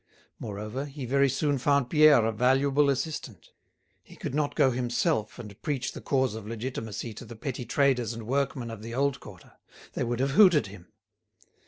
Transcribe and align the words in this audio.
Moreover, 0.39 0.85
he 0.85 1.05
very 1.05 1.29
soon 1.29 1.59
found 1.59 1.91
Pierre 1.91 2.25
a 2.25 2.31
valuable 2.31 2.89
assistant. 2.89 3.51
He 4.01 4.15
could 4.15 4.33
not 4.33 4.55
go 4.55 4.71
himself 4.71 5.37
and 5.37 5.61
preach 5.61 5.91
the 5.91 6.01
cause 6.01 6.33
of 6.33 6.47
Legitimacy 6.47 7.13
to 7.13 7.23
the 7.23 7.35
petty 7.35 7.65
traders 7.65 8.11
and 8.11 8.25
workmen 8.25 8.71
of 8.71 8.81
the 8.81 8.95
old 8.95 9.19
quarter; 9.19 9.53
they 9.93 10.03
would 10.03 10.19
have 10.19 10.31
hooted 10.31 10.65
him. 10.65 10.91